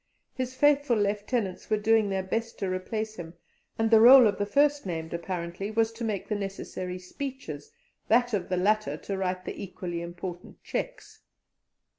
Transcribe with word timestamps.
His 0.33 0.55
faithful 0.55 0.97
lieutenants 0.97 1.69
were 1.69 1.77
doing 1.77 2.09
their 2.09 2.23
best 2.23 2.57
to 2.57 2.67
replace 2.71 3.17
him, 3.17 3.35
and 3.77 3.91
the 3.91 3.97
rôle 3.99 4.27
of 4.27 4.39
the 4.39 4.47
first 4.47 4.83
named, 4.83 5.13
apparently, 5.13 5.69
was 5.69 5.91
to 5.91 6.03
make 6.03 6.27
the 6.27 6.33
necessary 6.33 6.97
speeches, 6.97 7.71
that 8.07 8.33
of 8.33 8.49
the 8.49 8.57
latter 8.57 8.97
to 8.97 9.15
write 9.15 9.45
the 9.45 9.61
equally 9.63 10.01
important 10.01 10.63
cheques. 10.63 11.19